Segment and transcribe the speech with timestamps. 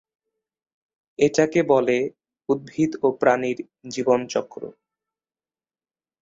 [1.19, 1.97] এটাকে বলে
[2.49, 3.57] উদ্ভিদ ও প্রাণীর
[3.89, 4.61] জীবনচক্র।